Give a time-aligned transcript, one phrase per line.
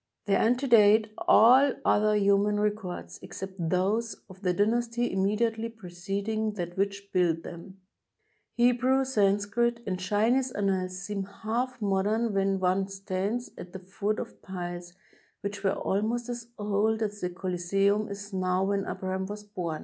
[0.25, 7.11] They antedate all other human records, except those of the dynasty immediately preceding that which
[7.13, 7.79] built them.
[8.55, 14.17] Hebrew, Sanskrit, and Chinese annals seem half mod em when one stands at the foot
[14.17, 14.93] of piles
[15.41, 19.79] which were al most as old as the Coliseimi is now when Abraham was bom.